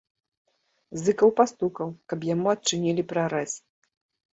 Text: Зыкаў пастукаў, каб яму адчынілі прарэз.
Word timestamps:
Зыкаў 1.03 1.29
пастукаў, 1.41 1.95
каб 2.13 2.19
яму 2.33 2.47
адчынілі 2.57 3.11
прарэз. 3.17 3.51